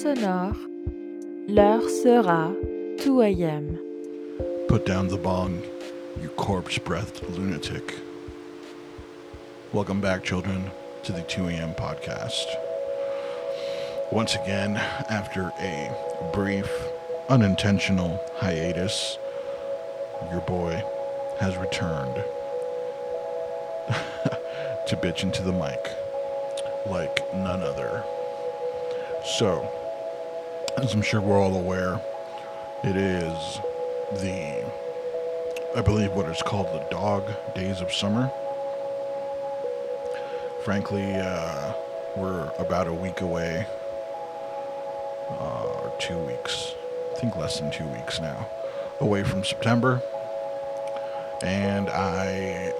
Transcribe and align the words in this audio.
sonore, 0.00 0.56
l'heure 1.46 1.86
sera 1.90 2.56
2 3.00 3.20
a.m. 3.20 3.78
Put 4.66 4.86
down 4.86 5.08
the 5.08 5.18
bong, 5.18 5.62
you 6.22 6.30
corpse 6.30 6.78
breathed 6.78 7.22
lunatic. 7.28 7.96
Welcome 9.74 10.00
back, 10.00 10.24
children, 10.24 10.70
to 11.02 11.12
the 11.12 11.20
2 11.20 11.48
a.m. 11.48 11.74
podcast. 11.74 12.46
Once 14.10 14.34
again, 14.36 14.78
after 15.10 15.52
a 15.60 15.94
brief, 16.32 16.70
unintentional 17.28 18.24
hiatus, 18.36 19.18
your 20.30 20.40
boy 20.40 20.82
has 21.40 21.58
returned 21.58 22.14
to 24.86 24.96
bitch 24.96 25.24
into 25.24 25.42
the 25.42 25.52
mic 25.52 25.90
like 26.86 27.20
none 27.34 27.62
other. 27.62 28.02
So, 29.22 29.70
as 30.76 30.94
I'm 30.94 31.02
sure 31.02 31.20
we're 31.20 31.38
all 31.38 31.56
aware, 31.56 32.00
it 32.84 32.96
is 32.96 33.60
the, 34.20 34.64
I 35.76 35.82
believe, 35.82 36.12
what 36.12 36.28
is 36.28 36.42
called 36.42 36.66
the 36.66 36.86
dog 36.90 37.24
days 37.54 37.80
of 37.80 37.92
summer. 37.92 38.30
Frankly, 40.64 41.14
uh, 41.14 41.72
we're 42.16 42.50
about 42.58 42.86
a 42.86 42.92
week 42.92 43.20
away, 43.20 43.66
uh, 45.30 45.64
or 45.64 45.92
two 45.98 46.18
weeks, 46.18 46.74
I 47.12 47.20
think 47.20 47.36
less 47.36 47.60
than 47.60 47.70
two 47.70 47.86
weeks 47.86 48.20
now, 48.20 48.48
away 49.00 49.24
from 49.24 49.44
September. 49.44 50.02
And 51.42 51.88
I 51.88 52.72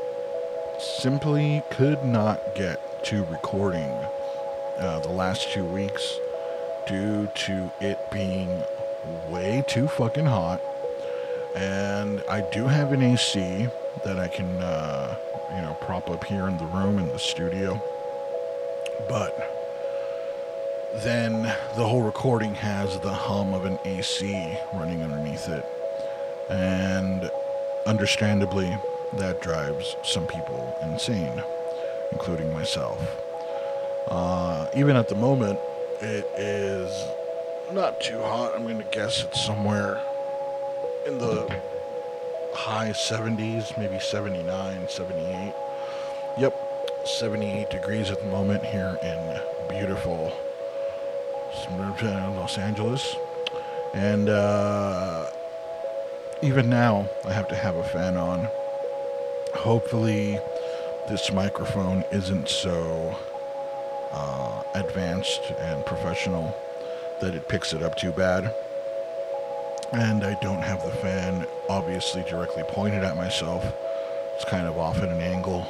simply 0.79 1.63
could 1.71 2.05
not 2.05 2.55
get 2.55 3.05
to 3.05 3.25
recording 3.25 3.91
uh, 4.79 5.01
the 5.01 5.11
last 5.11 5.51
two 5.53 5.65
weeks 5.65 6.19
due 6.87 7.29
to 7.35 7.71
it 7.81 7.99
being 8.11 8.63
way 9.29 9.65
too 9.67 9.89
fucking 9.89 10.27
hot. 10.27 10.61
And 11.55 12.23
I 12.29 12.41
do 12.53 12.67
have 12.67 12.93
an 12.93 13.03
AC 13.03 13.69
that 14.05 14.19
I 14.19 14.29
can, 14.29 14.47
uh, 14.63 15.17
you 15.55 15.63
know, 15.63 15.77
prop 15.81 16.11
up 16.11 16.25
here 16.25 16.47
in 16.47 16.57
the 16.59 16.67
room 16.67 16.99
in 16.99 17.09
the 17.09 17.19
studio. 17.19 17.81
But 19.09 19.57
then 21.03 21.43
the 21.77 21.87
whole 21.87 22.03
recording 22.03 22.55
has 22.55 22.99
the 23.01 23.13
hum 23.13 23.55
of 23.55 23.65
an 23.65 23.79
AC 23.85 24.59
running 24.75 25.03
underneath 25.03 25.49
it. 25.49 25.65
And 26.51 27.31
understandably, 27.87 28.77
that 29.15 29.41
drives 29.41 29.97
some 30.03 30.27
people 30.27 30.77
insane, 30.83 31.43
including 32.13 32.53
myself. 32.53 33.01
Uh, 34.09 34.67
even 34.75 34.97
at 34.97 35.09
the 35.09 35.15
moment, 35.15 35.59
it 36.01 36.27
is 36.37 37.05
not 37.73 38.01
too 38.01 38.19
hot. 38.19 38.55
I'm 38.55 38.63
going 38.63 38.79
to 38.79 38.85
guess 38.91 39.25
it's 39.25 39.45
somewhere 39.45 40.01
in 41.07 41.19
the 41.19 41.49
high 42.55 42.91
70s, 42.91 43.77
maybe 43.79 43.99
79, 43.99 44.89
78. 44.89 45.55
Yep, 46.39 46.55
78 47.05 47.71
degrees 47.71 48.11
at 48.11 48.21
the 48.21 48.27
moment 48.27 48.65
here 48.65 48.99
in 49.03 49.41
beautiful 49.69 50.33
Los 52.03 52.59
Angeles. 52.59 53.17
And 53.95 54.29
uh, 54.29 55.31
even 56.43 56.71
now, 56.71 57.09
I 57.25 57.33
have 57.33 57.49
to 57.49 57.55
have 57.55 57.77
a 57.77 57.85
fan 57.85 58.17
on. 58.17 58.49
Hopefully, 59.55 60.39
this 61.09 61.33
microphone 61.33 62.05
isn't 62.13 62.49
so 62.49 63.19
uh, 64.13 64.63
advanced 64.75 65.53
and 65.59 65.85
professional 65.87 66.57
that 67.21 67.35
it 67.35 67.49
picks 67.49 67.73
it 67.73 67.83
up 67.83 67.97
too 67.97 68.13
bad. 68.13 68.55
And 69.93 70.25
I 70.25 70.39
don't 70.41 70.63
have 70.63 70.85
the 70.85 70.93
fan 70.93 71.47
obviously 71.69 72.23
directly 72.29 72.63
pointed 72.69 73.03
at 73.03 73.17
myself. 73.17 73.65
It's 74.37 74.45
kind 74.45 74.67
of 74.67 74.79
off 74.79 74.99
at 74.99 75.09
an 75.09 75.21
angle 75.21 75.67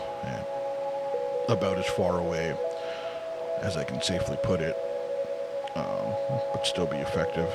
about 1.50 1.78
as 1.78 1.86
far 1.86 2.18
away 2.18 2.56
as 3.62 3.76
I 3.76 3.84
can 3.84 4.00
safely 4.00 4.38
put 4.42 4.60
it, 4.60 4.76
um, 5.74 6.14
but 6.52 6.66
still 6.66 6.86
be 6.86 6.96
effective. 6.96 7.48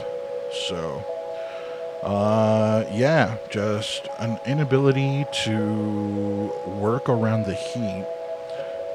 So, 0.67 1.03
uh, 2.03 2.85
yeah, 2.91 3.37
just 3.49 4.07
an 4.19 4.39
inability 4.45 5.25
to 5.45 6.51
work 6.79 7.09
around 7.09 7.45
the 7.45 7.53
heat 7.53 8.05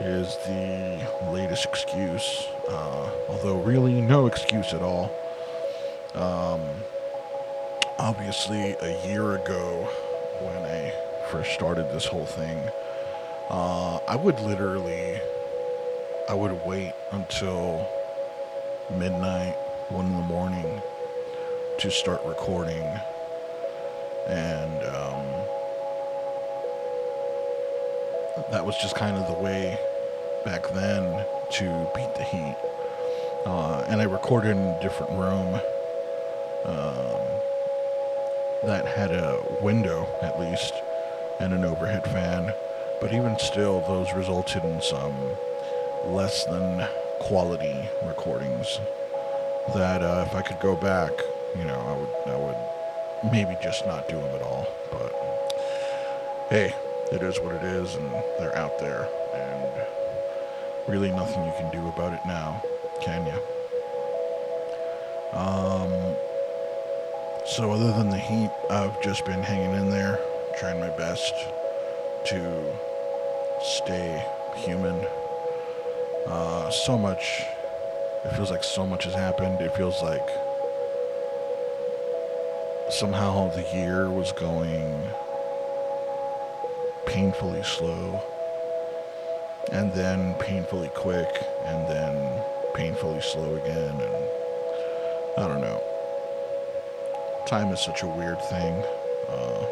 is 0.01 0.37
the 0.47 1.31
latest 1.31 1.67
excuse, 1.67 2.49
uh, 2.69 3.11
although 3.29 3.63
really 3.63 4.01
no 4.01 4.27
excuse 4.27 4.73
at 4.73 4.83
all. 4.83 5.11
Um, 6.15 6.63
obviously, 7.99 8.77
a 8.81 9.07
year 9.07 9.37
ago, 9.37 9.89
when 10.41 10.57
I 10.65 10.93
first 11.31 11.53
started 11.53 11.91
this 11.93 12.07
whole 12.07 12.25
thing, 12.25 12.59
uh, 13.51 13.99
I 14.09 14.17
would 14.17 14.41
literally, 14.41 15.21
I 16.29 16.35
would 16.35 16.65
wait 16.65 16.93
until 17.13 17.87
midnight, 18.91 19.55
one 19.91 20.07
in 20.07 20.17
the 20.17 20.23
morning, 20.23 20.81
to 21.79 21.91
start 21.91 22.23
recording, 22.25 22.83
and 24.29 24.83
um, 24.97 25.27
that 28.51 28.65
was 28.65 28.77
just 28.79 28.97
kind 28.97 29.17
of 29.17 29.27
the 29.27 29.43
way 29.43 29.79
back 30.45 30.69
then 30.73 31.25
to 31.51 31.91
beat 31.95 32.15
the 32.15 32.25
heat. 32.25 32.57
Uh, 33.47 33.85
and 33.89 34.01
I 34.01 34.05
recorded 34.05 34.51
in 34.51 34.59
a 34.59 34.81
different 34.83 35.13
room 35.13 35.55
um, 36.65 37.21
that 38.65 38.85
had 38.87 39.11
a 39.11 39.43
window, 39.63 40.07
at 40.23 40.39
least, 40.39 40.75
and 41.41 41.53
an 41.53 41.65
overhead 41.65 42.05
fan. 42.05 42.53
But 43.01 43.13
even 43.13 43.39
still, 43.39 43.81
those 43.81 44.13
resulted 44.15 44.65
in 44.65 44.81
some 44.83 45.17
less 46.05 46.45
than 46.45 46.87
quality 47.21 47.89
recordings. 48.05 48.79
That 49.75 50.03
uh, 50.03 50.25
if 50.27 50.35
I 50.35 50.43
could 50.43 50.61
go 50.61 50.77
back, 50.77 51.13
you 51.57 51.65
know, 51.65 51.79
I 51.79 51.97
would, 51.97 52.35
I 52.35 52.39
would 52.39 53.33
maybe 53.33 53.57
just 53.63 53.87
not 53.87 54.09
do 54.09 54.17
them 54.17 54.35
at 54.35 54.43
all. 54.43 54.67
But 54.91 55.13
hey, 56.51 56.75
it 57.13 57.23
is 57.23 57.39
what 57.41 57.55
it 57.55 57.63
is, 57.63 57.95
and 57.95 58.11
they're 58.39 58.57
out 58.57 58.79
there, 58.79 59.09
and 59.35 60.00
really 60.89 61.11
nothing 61.11 61.45
you 61.45 61.53
can 61.59 61.71
do 61.71 61.87
about 61.89 62.13
it 62.13 62.21
now, 62.27 62.63
can 63.01 63.27
you? 63.27 63.39
Um, 65.33 66.17
so 67.47 67.71
other 67.71 67.93
than 67.93 68.11
the 68.11 68.19
heat, 68.19 68.51
I've 68.71 69.01
just 69.03 69.25
been 69.25 69.43
hanging 69.43 69.75
in 69.75 69.91
there, 69.91 70.19
trying 70.59 70.81
my 70.81 70.91
best 70.91 71.35
to 72.27 72.77
stay 73.63 74.25
human. 74.57 75.07
Uh, 76.27 76.71
so 76.71 76.99
much, 76.99 77.43
it 78.25 78.35
feels 78.35 78.51
like 78.51 78.65
so 78.65 78.87
much 78.87 79.05
has 79.05 79.15
happened. 79.15 79.61
It 79.61 79.75
feels 79.75 80.03
like 80.03 80.29
somehow 82.91 83.49
the 83.55 83.63
year 83.75 84.11
was 84.11 84.33
going 84.33 85.01
painfully 87.07 87.63
slow 87.63 88.21
and 89.73 89.93
then 89.93 90.35
painfully 90.35 90.91
quick, 90.95 91.29
and 91.65 91.89
then 91.89 92.43
painfully 92.75 93.21
slow 93.21 93.57
again, 93.57 94.01
and 94.01 94.25
I 95.39 95.49
don't 95.49 95.61
know. 95.61 95.83
Time 97.47 97.73
is 97.73 97.81
such 97.81 98.03
a 98.03 98.07
weird 98.07 98.41
thing. 98.43 98.85
Uh, 99.29 99.67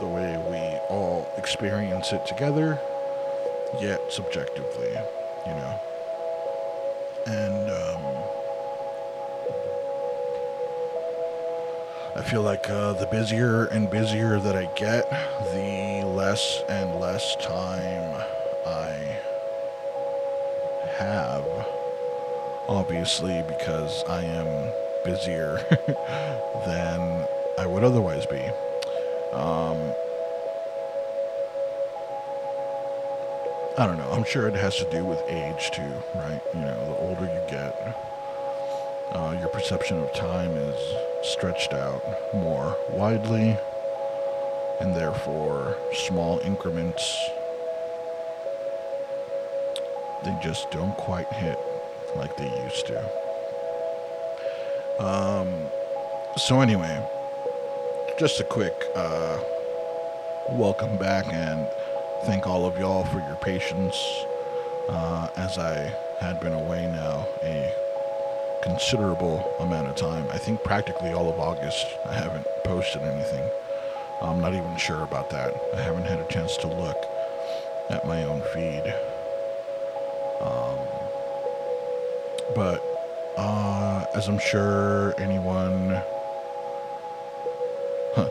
the 0.00 0.06
way 0.06 0.36
we 0.48 0.78
all 0.88 1.28
experience 1.36 2.12
it 2.12 2.26
together, 2.26 2.78
yet 3.80 4.00
subjectively, 4.10 4.90
you 5.46 5.52
know. 5.52 5.80
And 7.26 7.70
um, 7.70 8.21
I 12.14 12.20
feel 12.20 12.42
like 12.42 12.68
uh, 12.68 12.92
the 12.92 13.06
busier 13.06 13.64
and 13.66 13.90
busier 13.90 14.38
that 14.38 14.54
I 14.54 14.66
get, 14.76 15.08
the 15.54 16.06
less 16.06 16.62
and 16.68 17.00
less 17.00 17.36
time 17.36 18.22
I 18.66 19.18
have. 20.98 21.44
Obviously, 22.68 23.42
because 23.48 24.04
I 24.04 24.24
am 24.24 24.72
busier 25.06 25.56
than 26.66 27.26
I 27.58 27.66
would 27.66 27.82
otherwise 27.82 28.26
be. 28.26 28.44
Um, 29.32 29.78
I 33.78 33.86
don't 33.86 33.96
know. 33.96 34.10
I'm 34.12 34.24
sure 34.24 34.48
it 34.48 34.54
has 34.54 34.76
to 34.76 34.90
do 34.90 35.02
with 35.02 35.22
age 35.28 35.70
too, 35.70 35.94
right? 36.14 36.42
You 36.52 36.60
know, 36.60 36.86
the 36.86 36.96
older 36.98 37.24
you 37.24 37.40
get, 37.48 37.96
uh, 39.14 39.36
your 39.38 39.48
perception 39.48 39.98
of 39.98 40.12
time 40.14 40.56
is 40.56 40.76
stretched 41.22 41.72
out 41.72 42.02
more 42.34 42.76
widely, 42.90 43.56
and 44.80 44.96
therefore 44.96 45.76
small 45.92 46.40
increments 46.40 47.30
they 50.24 50.36
just 50.42 50.70
don't 50.70 50.96
quite 50.96 51.30
hit 51.32 51.58
like 52.16 52.36
they 52.36 52.48
used 52.64 52.86
to. 52.86 52.98
Um, 54.98 55.66
so 56.36 56.60
anyway, 56.60 57.04
just 58.18 58.40
a 58.40 58.44
quick 58.44 58.74
uh, 58.94 59.38
welcome 60.50 60.96
back 60.98 61.26
and 61.32 61.68
thank 62.24 62.46
all 62.46 62.66
of 62.66 62.78
y'all 62.78 63.04
for 63.04 63.18
your 63.18 63.36
patience 63.36 63.96
uh, 64.88 65.28
as 65.36 65.58
I 65.58 65.92
had 66.20 66.40
been 66.40 66.52
away 66.52 66.86
now 66.86 67.26
a 67.42 67.81
considerable 68.62 69.54
amount 69.60 69.88
of 69.88 69.96
time. 69.96 70.26
I 70.32 70.38
think 70.38 70.62
practically 70.62 71.12
all 71.12 71.28
of 71.28 71.38
August 71.38 71.86
I 72.06 72.14
haven't 72.14 72.46
posted 72.64 73.02
anything. 73.02 73.48
I'm 74.22 74.40
not 74.40 74.54
even 74.54 74.76
sure 74.76 75.02
about 75.02 75.30
that. 75.30 75.54
I 75.74 75.80
haven't 75.82 76.04
had 76.04 76.20
a 76.20 76.28
chance 76.28 76.56
to 76.58 76.68
look 76.68 76.96
at 77.90 78.06
my 78.06 78.22
own 78.22 78.40
feed. 78.54 78.94
Um, 80.40 80.78
but 82.54 82.80
uh, 83.36 84.04
as 84.14 84.28
I'm 84.28 84.38
sure 84.38 85.14
anyone, 85.18 86.00
huh, 88.14 88.28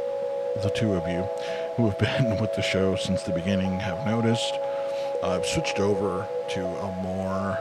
the 0.64 0.70
two 0.70 0.94
of 0.94 1.08
you 1.08 1.28
who 1.76 1.90
have 1.90 2.00
been 2.00 2.38
with 2.42 2.54
the 2.56 2.62
show 2.62 2.96
since 2.96 3.24
the 3.24 3.34
beginning 3.34 3.80
have 3.80 4.06
noticed, 4.06 4.54
I've 5.24 5.46
switched 5.46 5.80
over 5.80 6.28
to 6.52 6.66
a 6.66 6.92
more 7.02 7.60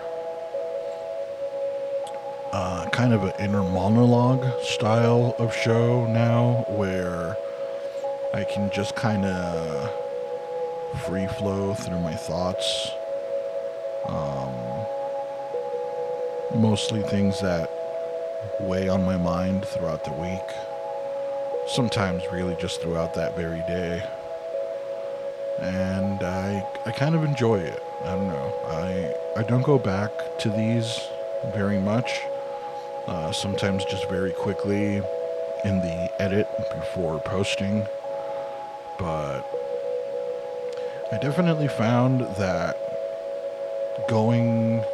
uh, 2.52 2.88
kind 2.90 3.12
of 3.12 3.22
an 3.22 3.32
inner 3.38 3.62
monologue 3.62 4.44
style 4.62 5.34
of 5.38 5.54
show 5.54 6.06
now 6.12 6.64
where 6.68 7.36
I 8.34 8.44
can 8.44 8.70
just 8.70 8.96
kind 8.96 9.24
of 9.24 9.90
free 11.06 11.26
flow 11.38 11.74
through 11.74 12.00
my 12.00 12.14
thoughts. 12.14 12.90
Um, 14.08 14.54
mostly 16.60 17.02
things 17.02 17.40
that 17.40 17.70
weigh 18.60 18.88
on 18.88 19.04
my 19.04 19.16
mind 19.16 19.64
throughout 19.64 20.04
the 20.04 20.12
week. 20.12 20.56
Sometimes, 21.68 22.22
really, 22.32 22.56
just 22.60 22.80
throughout 22.80 23.14
that 23.14 23.36
very 23.36 23.60
day. 23.60 24.02
And 25.60 26.22
I, 26.22 26.66
I 26.86 26.90
kind 26.90 27.14
of 27.14 27.22
enjoy 27.22 27.58
it. 27.58 27.82
I 28.02 28.14
don't 28.16 28.28
know. 28.28 28.52
I, 28.66 29.40
I 29.40 29.42
don't 29.44 29.62
go 29.62 29.78
back 29.78 30.10
to 30.40 30.48
these 30.48 30.98
very 31.54 31.78
much. 31.78 32.20
Uh, 33.10 33.32
sometimes 33.32 33.84
just 33.86 34.08
very 34.08 34.30
quickly 34.30 35.02
in 35.64 35.80
the 35.80 36.10
edit 36.20 36.46
before 36.76 37.18
posting. 37.18 37.84
But 39.00 39.40
I 41.10 41.18
definitely 41.20 41.66
found 41.66 42.20
that 42.38 42.76
going 44.08 44.84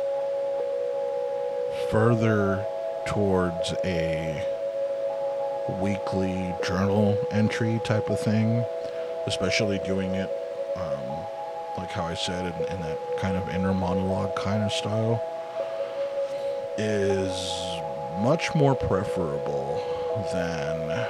further 1.90 2.64
towards 3.06 3.74
a 3.84 4.42
weekly 5.82 6.54
journal 6.66 7.18
entry 7.32 7.82
type 7.84 8.08
of 8.08 8.18
thing, 8.18 8.64
especially 9.26 9.78
doing 9.84 10.14
it 10.14 10.30
um, 10.76 11.26
like 11.76 11.90
how 11.90 12.04
I 12.04 12.14
said 12.14 12.46
in, 12.46 12.76
in 12.76 12.80
that 12.80 12.98
kind 13.18 13.36
of 13.36 13.46
inner 13.50 13.74
monologue 13.74 14.34
kind 14.36 14.62
of 14.62 14.72
style, 14.72 15.22
is 16.78 17.65
much 18.18 18.54
more 18.54 18.74
preferable 18.74 19.82
than 20.32 21.06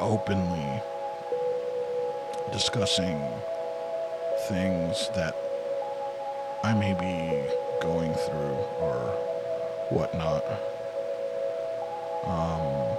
openly 0.00 0.82
discussing 2.52 3.20
things 4.48 5.10
that 5.14 5.34
I 6.62 6.72
may 6.74 6.94
be 6.94 7.42
going 7.82 8.12
through 8.14 8.56
or 8.80 8.98
whatnot. 9.90 10.44
Um, 12.24 12.96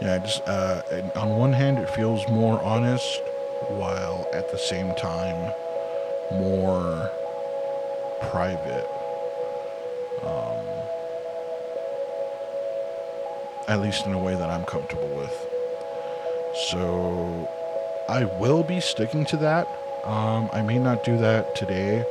yeah, 0.00 0.18
just 0.18 0.46
uh, 0.48 0.82
on 1.16 1.36
one 1.36 1.52
hand, 1.52 1.78
it 1.78 1.90
feels 1.90 2.26
more 2.28 2.62
honest, 2.62 3.20
while 3.68 4.26
at 4.32 4.50
the 4.50 4.58
same 4.58 4.94
time 4.96 5.52
more 6.32 7.10
private. 8.30 8.88
Um, 10.22 10.66
at 13.68 13.80
least 13.80 14.06
in 14.06 14.12
a 14.12 14.18
way 14.18 14.34
that 14.34 14.50
I'm 14.50 14.64
comfortable 14.64 15.08
with. 15.16 15.48
So 16.70 17.48
I 18.08 18.24
will 18.24 18.62
be 18.62 18.80
sticking 18.80 19.24
to 19.26 19.36
that. 19.38 19.66
Um, 20.04 20.50
I 20.52 20.62
may 20.62 20.78
not 20.78 21.04
do 21.04 21.16
that 21.18 21.54
today 21.54 22.04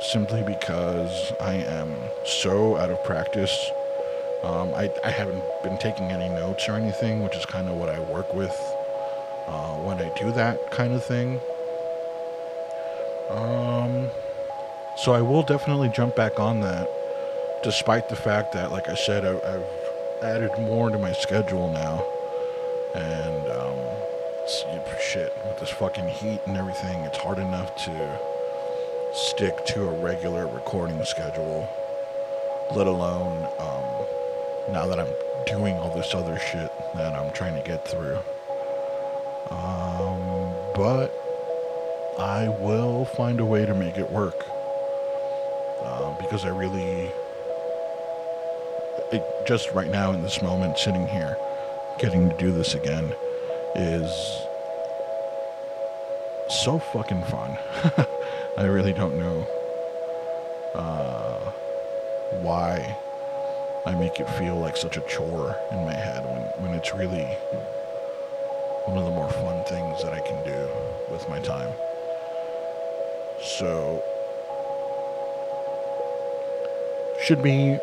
simply 0.00 0.42
because 0.42 1.32
I 1.40 1.54
am 1.54 1.94
so 2.24 2.76
out 2.76 2.90
of 2.90 3.02
practice. 3.04 3.70
Um, 4.44 4.72
I, 4.74 4.90
I 5.04 5.10
haven't 5.10 5.42
been 5.62 5.78
taking 5.78 6.06
any 6.06 6.28
notes 6.28 6.68
or 6.68 6.72
anything, 6.74 7.22
which 7.22 7.36
is 7.36 7.44
kind 7.46 7.68
of 7.68 7.76
what 7.76 7.88
I 7.88 7.98
work 8.00 8.32
with 8.34 8.56
uh, 9.46 9.74
when 9.76 9.98
I 9.98 10.12
do 10.16 10.30
that 10.32 10.70
kind 10.70 10.92
of 10.92 11.04
thing. 11.04 11.40
Um, 13.30 13.75
so 15.06 15.12
I 15.12 15.22
will 15.22 15.44
definitely 15.44 15.88
jump 15.90 16.16
back 16.16 16.40
on 16.40 16.62
that, 16.62 16.90
despite 17.62 18.08
the 18.08 18.16
fact 18.16 18.52
that, 18.54 18.72
like 18.72 18.88
I 18.88 18.96
said, 18.96 19.24
I, 19.24 19.36
I've 19.36 20.24
added 20.24 20.50
more 20.58 20.90
to 20.90 20.98
my 20.98 21.12
schedule 21.12 21.70
now. 21.70 22.04
And, 22.92 23.46
um, 23.52 23.78
shit, 25.00 25.32
with 25.46 25.60
this 25.60 25.70
fucking 25.70 26.08
heat 26.08 26.40
and 26.46 26.56
everything, 26.56 26.98
it's 27.02 27.18
hard 27.18 27.38
enough 27.38 27.76
to 27.84 28.18
stick 29.14 29.64
to 29.66 29.84
a 29.84 30.02
regular 30.02 30.48
recording 30.48 31.00
schedule, 31.04 31.68
let 32.74 32.88
alone, 32.88 33.44
um, 33.60 34.74
now 34.74 34.88
that 34.88 34.98
I'm 34.98 35.14
doing 35.46 35.76
all 35.76 35.94
this 35.94 36.14
other 36.14 36.36
shit 36.50 36.72
that 36.96 37.14
I'm 37.14 37.32
trying 37.32 37.54
to 37.54 37.62
get 37.64 37.86
through. 37.86 38.18
Um, 39.50 40.52
but 40.74 41.14
I 42.18 42.48
will 42.60 43.04
find 43.04 43.38
a 43.38 43.44
way 43.44 43.64
to 43.66 43.72
make 43.72 43.98
it 43.98 44.10
work. 44.10 44.55
Uh, 45.96 46.14
because 46.20 46.44
I 46.44 46.50
really 46.50 47.10
it, 49.12 49.24
just 49.46 49.70
right 49.72 49.90
now 49.90 50.12
in 50.12 50.22
this 50.22 50.42
moment, 50.42 50.78
sitting 50.78 51.06
here, 51.08 51.36
getting 51.98 52.28
to 52.28 52.36
do 52.36 52.52
this 52.52 52.74
again, 52.74 53.14
is 53.74 54.10
so 56.48 56.78
fucking 56.92 57.22
fun. 57.24 57.56
I 58.58 58.64
really 58.64 58.92
don't 58.92 59.16
know 59.16 59.46
uh, 60.74 61.38
why 62.40 62.96
I 63.86 63.94
make 63.94 64.20
it 64.20 64.28
feel 64.30 64.58
like 64.58 64.76
such 64.76 64.96
a 64.96 65.02
chore 65.02 65.56
in 65.72 65.78
my 65.84 65.94
head 65.94 66.24
when, 66.24 66.66
when 66.66 66.74
it's 66.78 66.92
really 66.94 67.24
one 68.84 68.98
of 68.98 69.04
the 69.04 69.10
more 69.10 69.30
fun 69.30 69.64
things 69.64 70.02
that 70.02 70.12
I 70.12 70.20
can 70.20 70.44
do 70.44 70.68
with 71.10 71.28
my 71.28 71.40
time. 71.40 71.72
So, 73.42 74.02
should 77.26 77.42
be 77.42 77.76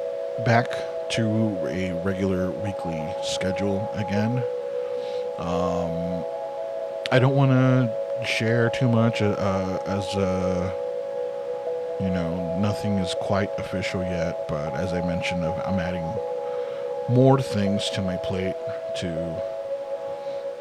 back 0.45 0.69
to 1.09 1.25
a 1.67 1.91
regular 2.05 2.49
weekly 2.49 3.05
schedule 3.23 3.89
again. 3.93 4.41
Um, 5.37 6.23
I 7.11 7.19
don't 7.19 7.35
want 7.35 7.51
to 7.51 8.25
share 8.25 8.69
too 8.69 8.87
much 8.87 9.21
uh, 9.21 9.35
uh, 9.37 9.83
as 9.85 10.15
uh, 10.15 10.71
you 11.99 12.07
know 12.07 12.57
nothing 12.57 12.93
is 12.99 13.13
quite 13.15 13.49
official 13.57 14.01
yet. 14.03 14.47
But 14.47 14.75
as 14.75 14.93
I 14.93 15.05
mentioned, 15.05 15.43
I'm 15.43 15.77
adding 15.77 16.09
more 17.09 17.41
things 17.41 17.89
to 17.95 18.01
my 18.01 18.15
plate 18.15 18.55
to 18.99 19.41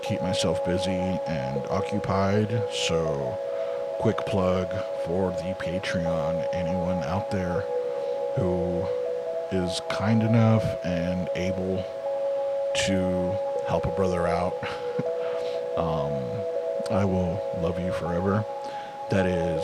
keep 0.03 0.21
myself 0.23 0.65
busy 0.65 0.91
and 0.91 1.63
occupied. 1.71 2.51
So, 2.73 3.39
quick 4.01 4.17
plug 4.27 4.75
for 5.07 5.31
the 5.31 5.55
Patreon. 5.61 6.49
Anyone 6.53 7.05
out 7.05 7.31
there 7.31 7.65
who 8.37 8.85
is 9.51 9.81
kind 9.91 10.23
enough 10.23 10.65
and 10.85 11.29
able 11.37 11.85
to 12.87 13.37
help 13.67 13.87
a 13.87 13.91
brother 13.91 14.27
out, 14.27 14.55
um, 15.77 16.13
I 16.91 17.05
will 17.05 17.41
love 17.61 17.79
you 17.79 17.93
forever. 17.93 18.45
That 19.11 19.27
is 19.27 19.63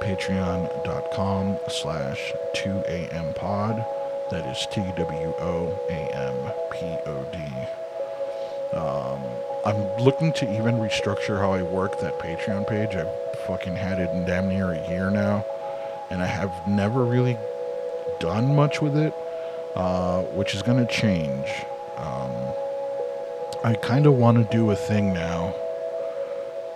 patreon.com 0.00 1.58
slash 1.68 2.32
2am 2.54 3.34
pod. 3.34 3.84
That 4.30 4.46
is 4.46 4.66
T 4.72 4.80
W 4.96 5.34
O 5.38 5.78
A 5.88 6.16
M 6.16 6.52
P 6.72 6.78
O 7.06 7.24
D. 7.32 7.38
Um, 8.76 9.22
I'm 9.64 10.04
looking 10.04 10.32
to 10.34 10.52
even 10.52 10.76
restructure 10.76 11.38
how 11.38 11.52
I 11.52 11.62
work 11.62 12.00
that 12.00 12.18
Patreon 12.18 12.68
page. 12.68 12.96
I've 12.96 13.08
fucking 13.46 13.76
had 13.76 13.98
it 13.98 14.10
in 14.10 14.24
damn 14.24 14.48
near 14.48 14.72
a 14.72 14.88
year 14.88 15.10
now, 15.10 15.44
and 16.10 16.22
I 16.22 16.26
have 16.26 16.52
never 16.66 17.04
really 17.04 17.36
done 18.18 18.54
much 18.54 18.80
with 18.80 18.96
it, 18.96 19.14
uh, 19.74 20.22
which 20.22 20.54
is 20.54 20.62
going 20.62 20.84
to 20.84 20.92
change. 20.92 21.46
Um, 21.96 22.32
I 23.64 23.74
kind 23.74 24.06
of 24.06 24.14
want 24.14 24.38
to 24.38 24.56
do 24.56 24.70
a 24.70 24.76
thing 24.76 25.12
now, 25.12 25.54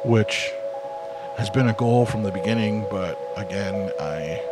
which 0.04 0.52
has 1.36 1.50
been 1.50 1.68
a 1.68 1.72
goal 1.74 2.04
from 2.06 2.22
the 2.22 2.32
beginning, 2.32 2.86
but 2.90 3.18
again, 3.36 3.90
I 4.00 4.42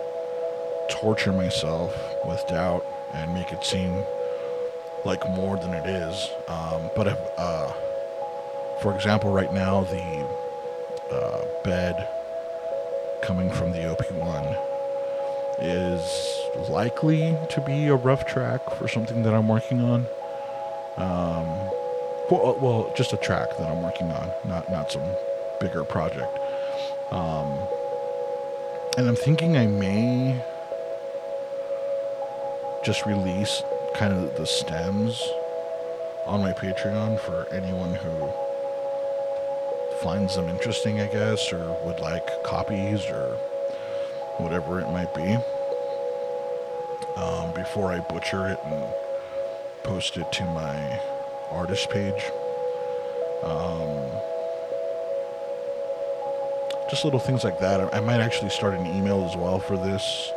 torture 0.88 1.32
myself 1.32 1.94
with 2.24 2.46
doubt 2.48 2.84
and 3.14 3.34
make 3.34 3.52
it 3.52 3.64
seem 3.64 4.04
like 5.04 5.28
more 5.30 5.56
than 5.56 5.74
it 5.74 5.86
is. 5.86 6.30
Um, 6.48 6.90
but 6.96 7.06
if, 7.08 7.18
uh, 7.36 7.72
for 8.80 8.94
example, 8.94 9.32
right 9.32 9.52
now 9.52 9.84
the 9.84 10.28
uh, 11.10 11.44
bed 11.64 12.08
coming 13.22 13.50
from 13.50 13.72
the 13.72 13.78
OP1 13.78 14.58
is 15.60 16.37
likely 16.68 17.36
to 17.50 17.60
be 17.60 17.88
a 17.88 17.94
rough 17.94 18.26
track 18.26 18.60
for 18.76 18.88
something 18.88 19.22
that 19.22 19.34
I'm 19.34 19.48
working 19.48 19.80
on. 19.80 20.06
Um, 20.96 21.46
well, 22.30 22.58
well, 22.60 22.92
just 22.96 23.12
a 23.12 23.16
track 23.16 23.48
that 23.58 23.70
I'm 23.70 23.82
working 23.82 24.10
on, 24.10 24.30
not 24.46 24.70
not 24.70 24.92
some 24.92 25.02
bigger 25.60 25.84
project. 25.84 26.38
Um, 27.10 27.58
and 28.96 29.08
I'm 29.08 29.16
thinking 29.16 29.56
I 29.56 29.66
may 29.66 30.42
just 32.84 33.06
release 33.06 33.62
kind 33.94 34.12
of 34.12 34.36
the 34.36 34.46
stems 34.46 35.22
on 36.26 36.40
my 36.40 36.52
Patreon 36.52 37.18
for 37.20 37.46
anyone 37.52 37.94
who 37.94 38.30
finds 40.02 40.36
them 40.36 40.48
interesting, 40.48 41.00
I 41.00 41.06
guess, 41.06 41.52
or 41.52 41.76
would 41.84 42.00
like 42.00 42.26
copies 42.44 43.04
or 43.06 43.36
whatever 44.38 44.80
it 44.80 44.90
might 44.90 45.12
be. 45.14 45.36
Um, 47.18 47.52
before 47.52 47.90
I 47.90 47.98
butcher 47.98 48.46
it 48.46 48.60
and 48.64 48.84
post 49.82 50.16
it 50.16 50.30
to 50.30 50.44
my 50.44 51.00
artist 51.50 51.90
page. 51.90 52.22
Um, 53.42 54.06
just 56.88 57.04
little 57.04 57.18
things 57.18 57.42
like 57.42 57.58
that. 57.58 57.92
I 57.92 57.98
might 57.98 58.20
actually 58.20 58.50
start 58.50 58.74
an 58.74 58.86
email 58.86 59.24
as 59.24 59.36
well 59.36 59.58
for 59.58 59.76
this 59.76 60.30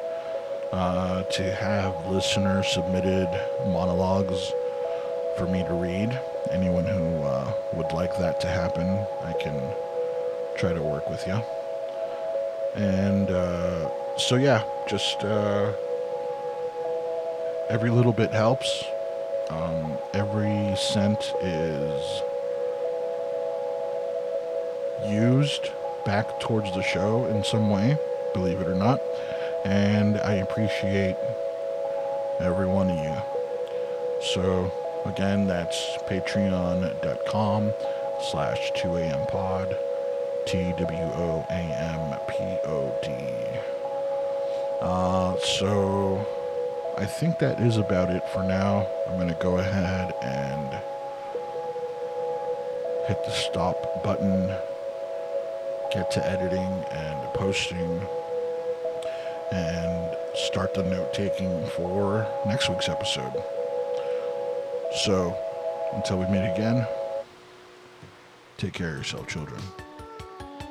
uh, 0.71 1.21
to 1.21 1.53
have 1.53 2.07
listener 2.07 2.63
submitted 2.63 3.29
monologues 3.67 4.51
for 5.37 5.45
me 5.45 5.63
to 5.63 5.73
read. 5.75 6.19
Anyone 6.49 6.85
who 6.85 7.21
uh, 7.21 7.53
would 7.73 7.91
like 7.93 8.17
that 8.17 8.41
to 8.41 8.47
happen, 8.47 8.87
I 9.23 9.33
can 9.39 9.61
try 10.57 10.73
to 10.73 10.81
work 10.81 11.07
with 11.11 11.27
you. 11.27 11.39
And 12.73 13.29
uh, 13.29 14.17
so, 14.17 14.35
yeah, 14.35 14.63
just 14.89 15.23
uh, 15.23 15.73
every 17.71 17.89
little 17.89 18.11
bit 18.11 18.31
helps. 18.31 18.83
Um, 19.49 19.97
every 20.13 20.75
cent 20.75 21.33
is 21.41 22.21
used 25.07 25.69
back 26.05 26.39
towards 26.41 26.73
the 26.73 26.83
show 26.83 27.25
in 27.27 27.45
some 27.45 27.69
way, 27.69 27.97
believe 28.33 28.59
it 28.59 28.67
or 28.67 28.75
not. 28.75 29.01
And 29.63 30.17
I 30.17 30.33
appreciate 30.33 31.15
every 32.41 32.67
one 32.67 32.89
of 32.89 32.97
you. 32.97 33.15
So, 34.21 34.69
again, 35.05 35.47
that's 35.47 35.97
patreon.com 36.09 37.71
slash 38.31 38.71
2am 38.73 39.29
pod. 39.29 39.77
T 40.45 40.73
W 40.77 40.97
O 40.97 41.45
A 41.49 41.53
M 41.53 42.19
P 42.27 42.35
O 42.65 42.93
D. 43.03 43.11
Uh, 44.81 45.37
so 45.37 46.25
I 47.01 47.05
think 47.05 47.39
that 47.39 47.59
is 47.59 47.77
about 47.77 48.11
it 48.11 48.21
for 48.29 48.43
now. 48.43 48.87
I'm 49.07 49.15
going 49.15 49.27
to 49.27 49.39
go 49.41 49.57
ahead 49.57 50.13
and 50.21 50.69
hit 53.07 53.17
the 53.25 53.31
stop 53.31 54.03
button, 54.03 54.47
get 55.91 56.11
to 56.11 56.23
editing 56.23 56.61
and 56.91 57.33
posting, 57.33 58.05
and 59.51 60.15
start 60.35 60.75
the 60.75 60.83
note 60.83 61.11
taking 61.11 61.65
for 61.69 62.27
next 62.45 62.69
week's 62.69 62.87
episode. 62.87 63.33
So 65.03 65.35
until 65.93 66.19
we 66.19 66.25
meet 66.25 66.53
again, 66.53 66.85
take 68.59 68.73
care 68.73 68.89
of 68.89 68.97
yourself, 68.97 69.27
children. 69.27 69.59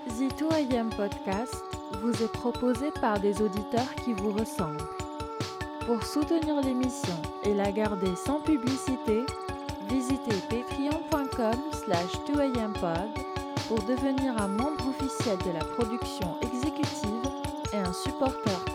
The 0.06 0.28
2AM 0.38 0.90
podcast 0.90 1.56
vous 2.02 2.22
est 2.22 2.32
proposé 2.32 2.92
par 3.00 3.18
des 3.18 3.42
auditeurs 3.42 3.92
qui 4.04 4.12
vous 4.12 4.32
ressemblent. 4.32 4.99
Pour 5.90 6.04
soutenir 6.04 6.60
l'émission 6.60 7.16
et 7.42 7.52
la 7.52 7.72
garder 7.72 8.14
sans 8.14 8.38
publicité, 8.38 9.26
visitez 9.88 10.36
patreon.com 10.48 11.60
slash 11.84 12.12
2ampod 12.28 13.08
pour 13.66 13.82
devenir 13.82 14.40
un 14.40 14.46
membre 14.46 14.86
officiel 14.86 15.36
de 15.44 15.50
la 15.50 15.64
production 15.64 16.36
exécutive 16.42 17.28
et 17.72 17.78
un 17.78 17.92
contributif. 18.20 18.69